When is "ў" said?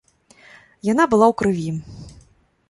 1.33-1.37